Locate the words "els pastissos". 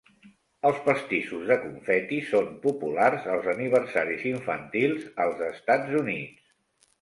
0.67-1.43